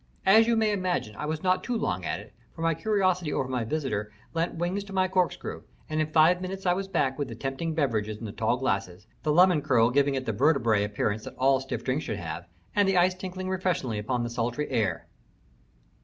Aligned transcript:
As 0.25 0.47
you 0.47 0.55
may 0.55 0.71
imagine, 0.71 1.15
I 1.15 1.27
was 1.27 1.43
not 1.43 1.69
long 1.69 2.05
at 2.05 2.19
it, 2.19 2.33
for 2.55 2.63
my 2.63 2.73
curiosity 2.73 3.31
over 3.31 3.47
my 3.47 3.63
visitor 3.63 4.11
lent 4.33 4.55
wings 4.55 4.83
to 4.85 4.93
my 4.93 5.07
corkscrew, 5.07 5.61
and 5.87 6.01
in 6.01 6.07
five 6.11 6.41
minutes 6.41 6.65
I 6.65 6.73
was 6.73 6.87
back 6.87 7.19
with 7.19 7.27
the 7.27 7.35
tempting 7.35 7.75
beverages 7.75 8.17
in 8.17 8.25
the 8.25 8.31
tall 8.31 8.57
glasses, 8.57 9.05
the 9.21 9.31
lemon 9.31 9.61
curl 9.61 9.91
giving 9.91 10.15
it 10.15 10.25
the 10.25 10.33
vertebrate 10.33 10.85
appearance 10.85 11.25
that 11.25 11.35
all 11.37 11.59
stiff 11.59 11.83
drinks 11.83 12.03
should 12.05 12.17
have, 12.17 12.47
and 12.75 12.89
the 12.89 12.97
ice 12.97 13.13
tinkling 13.13 13.47
refreshingly 13.47 13.99
upon 13.99 14.23
the 14.23 14.31
sultry 14.31 14.67
air. 14.71 15.05